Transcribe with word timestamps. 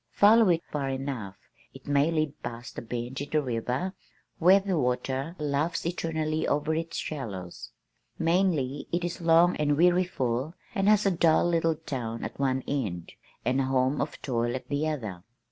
Follow 0.13 0.49
it 0.49 0.63
far 0.71 0.89
enough, 0.89 1.37
it 1.75 1.85
may 1.87 2.09
lead 2.09 2.41
past 2.41 2.75
a 2.75 2.81
bend 2.81 3.21
in 3.21 3.29
the 3.29 3.39
river 3.39 3.93
where 4.39 4.59
the 4.59 4.75
water 4.75 5.35
laughs 5.37 5.85
eternally 5.85 6.47
over 6.47 6.73
its 6.73 6.97
shallows. 6.97 7.69
Mainly 8.17 8.87
it 8.91 9.03
is 9.03 9.21
long 9.21 9.55
and 9.57 9.77
weariful 9.77 10.55
and 10.73 10.89
has 10.89 11.05
a 11.05 11.11
dull 11.11 11.45
little 11.47 11.75
town 11.75 12.23
at 12.23 12.39
one 12.39 12.63
end, 12.67 13.11
and 13.45 13.61
a 13.61 13.65
home 13.65 14.01
of 14.01 14.19
toil 14.23 14.55
at 14.55 14.69
the 14.69 14.87
other. 14.87 15.21